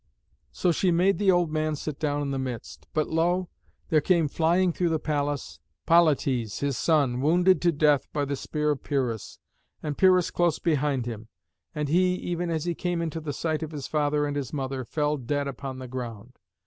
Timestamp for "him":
11.05-11.27